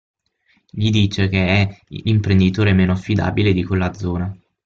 Gli 0.67 0.89
dice 0.89 1.27
che 1.29 1.45
è 1.61 1.77
l'imprenditore 1.89 2.73
meno 2.73 2.93
affidabile 2.93 3.53
di 3.53 3.63
quella 3.63 3.93
zona. 3.93 4.35